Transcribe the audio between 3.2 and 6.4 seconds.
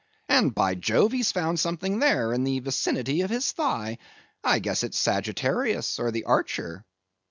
of his thigh—I guess it's Sagittarius, or the